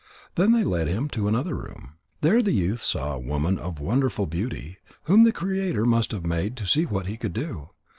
[0.33, 1.93] Then they led him to another room.
[2.21, 6.57] There the youth saw a woman of wonderful beauty, whom the Creator must have made
[6.57, 7.69] to see what he could do.